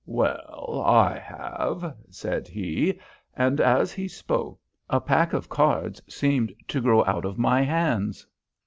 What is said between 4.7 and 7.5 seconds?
a pack of cards seemed to grow out of